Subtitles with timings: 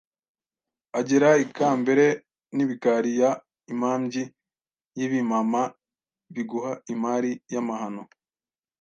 [0.99, 2.05] Agera ikambere
[2.55, 3.31] n’ibikari ya
[3.73, 4.23] imambyi
[4.97, 5.61] y’ibimama
[6.33, 8.03] b iguha imari y’amahano